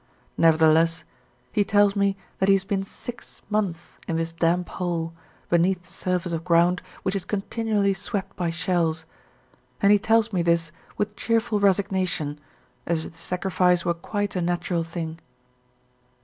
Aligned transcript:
Nevertheless 0.35 1.03
he 1.51 1.63
tells 1.63 1.95
me 1.95 2.17
that 2.39 2.49
he 2.49 2.55
has 2.55 2.63
been 2.63 2.81
six 2.83 3.43
months 3.51 3.99
in 4.07 4.15
this 4.15 4.33
damp 4.33 4.67
hole, 4.69 5.13
beneath 5.47 5.83
the 5.83 5.91
surface 5.93 6.31
of 6.31 6.43
ground 6.43 6.81
which 7.03 7.15
is 7.15 7.23
continually 7.23 7.93
swept 7.93 8.35
by 8.35 8.49
shells, 8.49 9.05
and 9.79 9.91
he 9.91 9.99
tells 9.99 10.33
me 10.33 10.41
this 10.41 10.71
with 10.97 11.15
cheerful 11.15 11.59
resignation, 11.59 12.39
as 12.87 13.05
if 13.05 13.11
the 13.11 13.19
sacrifice 13.19 13.85
were 13.85 13.93
quite 13.93 14.35
a 14.35 14.41
natural 14.41 14.81
thing. 14.83 15.19